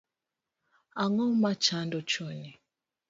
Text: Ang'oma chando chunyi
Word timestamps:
Ang'oma 1.03 1.51
chando 1.63 1.99
chunyi 2.09 2.51